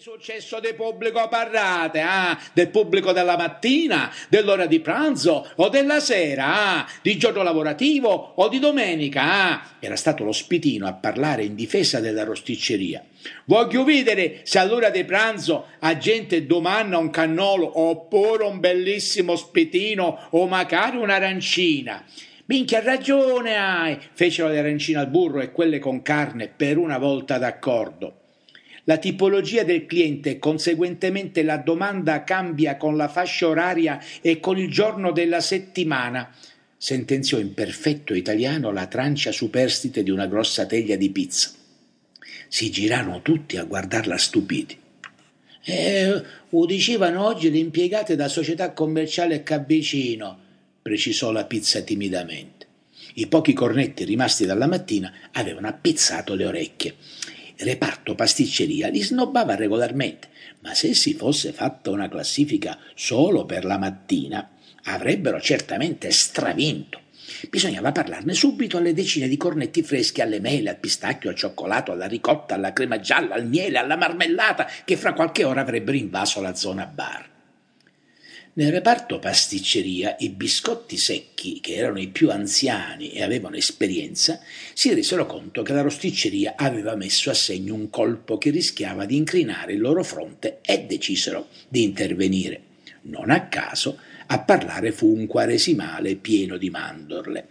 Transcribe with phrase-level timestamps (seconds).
[0.00, 6.78] successo del pubblico parlate, ah, del pubblico della mattina, dell'ora di pranzo o della sera,
[6.78, 9.62] ah, di giorno lavorativo o di domenica, ah.
[9.78, 13.04] Era stato lo spitino a parlare in difesa della rosticceria.
[13.44, 20.28] Voglio vedere se all'ora di pranzo a gente domanda un cannolo oppure un bellissimo spitino
[20.30, 22.06] o magari un'arancina.
[22.46, 27.36] Minchia ragione hai, fecero le arancine al burro e quelle con carne per una volta
[27.36, 28.14] d'accordo.
[28.90, 34.58] La tipologia del cliente e conseguentemente la domanda cambia con la fascia oraria e con
[34.58, 36.34] il giorno della settimana,
[36.76, 41.52] sentenziò in perfetto italiano la trancia superstite di una grossa teglia di pizza.
[42.48, 44.76] Si girarono tutti a guardarla stupiti.
[45.62, 46.66] Eh, lo
[47.24, 50.36] oggi le impiegate da società commerciale Cabicino,
[50.82, 52.66] precisò la pizza timidamente.
[53.14, 56.94] I pochi cornetti rimasti dalla mattina avevano appizzato le orecchie
[57.60, 60.28] reparto pasticceria li snobbava regolarmente,
[60.60, 64.50] ma se si fosse fatta una classifica solo per la mattina,
[64.84, 67.00] avrebbero certamente stravinto.
[67.48, 72.06] Bisognava parlarne subito alle decine di cornetti freschi alle mele, al pistacchio, al cioccolato, alla
[72.06, 76.54] ricotta, alla crema gialla, al miele, alla marmellata, che fra qualche ora avrebbero invaso la
[76.54, 77.28] zona bar.
[78.52, 84.40] Nel reparto pasticceria i biscotti secchi, che erano i più anziani e avevano esperienza,
[84.74, 89.14] si resero conto che la rosticceria aveva messo a segno un colpo che rischiava di
[89.14, 92.62] incrinare il loro fronte e decisero di intervenire.
[93.02, 97.46] Non a caso a parlare fu un quaresimale pieno di mandorle.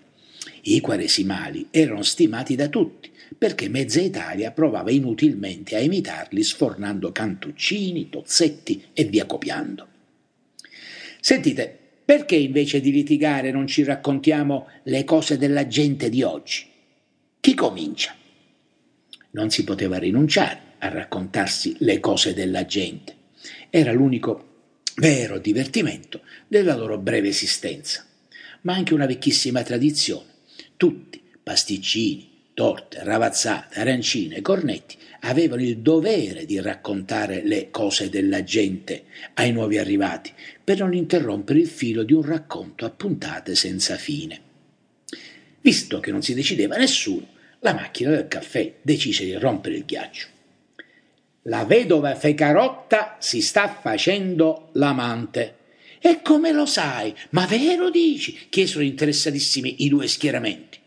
[0.63, 8.09] I quaresimali erano stimati da tutti, perché mezza Italia provava inutilmente a imitarli sfornando cantuccini,
[8.09, 9.88] tozzetti e via copiando.
[11.19, 16.65] Sentite, perché invece di litigare non ci raccontiamo le cose della gente di oggi?
[17.39, 18.15] Chi comincia?
[19.31, 23.15] Non si poteva rinunciare a raccontarsi le cose della gente.
[23.69, 24.47] Era l'unico
[24.95, 28.05] vero divertimento della loro breve esistenza,
[28.61, 30.27] ma anche una vecchissima tradizione.
[30.77, 32.28] Tutti, pasticcini,
[32.59, 39.05] torte, ravazzate, arancine, cornetti, avevano il dovere di raccontare le cose della gente
[39.35, 44.41] ai nuovi arrivati, per non interrompere il filo di un racconto a puntate senza fine.
[45.61, 47.27] Visto che non si decideva nessuno,
[47.59, 50.27] la macchina del caffè decise di rompere il ghiaccio.
[51.43, 55.55] La vedova Fecarotta si sta facendo l'amante.
[56.01, 57.15] E come lo sai?
[57.29, 58.37] Ma vero dici?
[58.49, 60.78] chiesero interessatissimi i due schieramenti.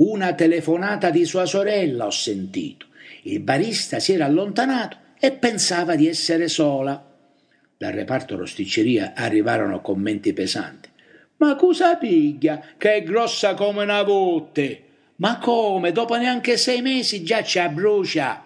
[0.00, 2.86] Una telefonata di sua sorella ho sentito.
[3.24, 7.04] Il barista si era allontanato e pensava di essere sola.
[7.76, 10.88] Dal reparto rosticceria arrivarono commenti pesanti.
[11.36, 14.84] Ma cosa piglia, che è grossa come una botte?
[15.16, 18.42] Ma come, dopo neanche sei mesi già ci abbrucia?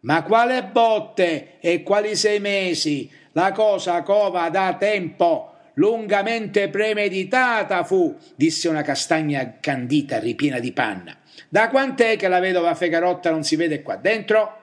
[0.00, 3.10] Ma quale botte e quali sei mesi?
[3.32, 5.52] La cosa cova da tempo.
[5.78, 11.16] Lungamente premeditata fu, disse una castagna candita ripiena di panna.
[11.48, 14.60] Da quant'è che la vedova Fegarotta non si vede qua dentro?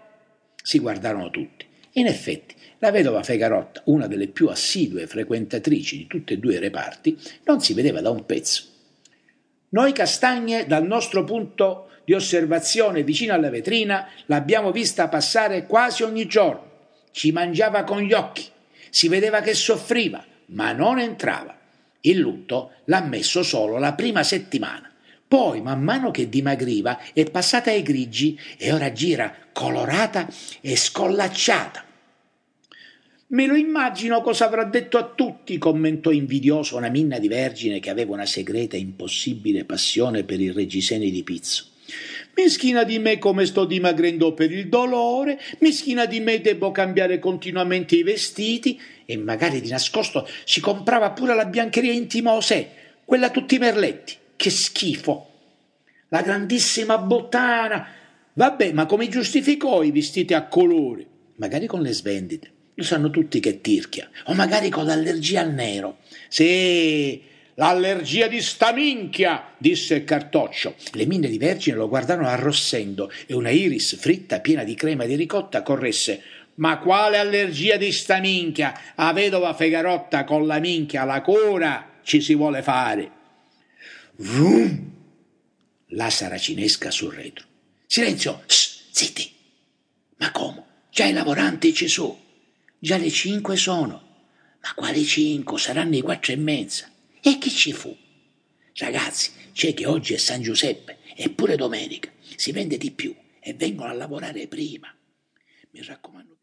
[0.62, 1.66] Si guardarono tutti.
[1.94, 6.60] In effetti, la vedova Fegarotta, una delle più assidue frequentatrici di tutti e due i
[6.60, 8.64] reparti, non si vedeva da un pezzo.
[9.70, 16.26] Noi castagne, dal nostro punto di osservazione vicino alla vetrina, l'abbiamo vista passare quasi ogni
[16.26, 16.72] giorno.
[17.12, 18.46] Ci mangiava con gli occhi,
[18.90, 21.58] si vedeva che soffriva, ma non entrava.
[22.02, 24.92] Il lutto l'ha messo solo la prima settimana.
[25.28, 30.28] Poi, man mano che dimagriva, è passata ai grigi e ora gira colorata
[30.62, 31.84] e scollacciata.
[33.28, 37.90] Me lo immagino cosa avrà detto a tutti, commentò invidioso una minna di vergine che
[37.90, 41.66] aveva una segreta e impossibile passione per i reggiseni di pizzo.
[42.36, 47.96] Mischina di me come sto dimagrendo per il dolore, mischina di me devo cambiare continuamente
[47.96, 52.70] i vestiti e magari di nascosto si comprava pure la biancheria intimose,
[53.06, 54.16] quella tutti i merletti.
[54.36, 55.30] Che schifo!
[56.10, 57.88] La grandissima bottana!
[58.34, 61.06] Vabbè, ma come giustificò i vestiti a colore?
[61.38, 62.52] Magari con le svendite.
[62.74, 64.10] Lo sanno tutti che tirchia.
[64.26, 66.00] O magari con l'allergia al nero.
[66.28, 67.22] Sì,
[67.56, 70.76] l'allergia di sta minchia, disse il cartoccio.
[70.94, 75.16] Le mine di Vergine lo guardarono arrossendo e una iris fritta piena di crema di
[75.16, 76.22] ricotta corresse.
[76.56, 78.94] Ma quale allergia di sta minchia?
[78.96, 83.12] A vedova Fegarotta con la minchia alla cura ci si vuole fare.
[84.18, 84.94] Vrum!
[85.90, 87.46] La saracinesca sul retro.
[87.86, 88.44] Silenzio!
[88.46, 89.34] Shh, zitti!
[90.18, 90.64] Ma come?
[90.90, 92.18] Già i lavoranti ci sono.
[92.80, 94.02] Già le cinque sono.
[94.62, 95.60] Ma quali cinque?
[95.60, 96.90] Saranno i quattro e mezza.
[97.28, 97.98] E chi ci fu?
[98.76, 102.12] Ragazzi, c'è che oggi è San Giuseppe, eppure domenica.
[102.36, 104.96] Si vende di più e vengono a lavorare prima.
[105.72, 106.34] Mi raccomando.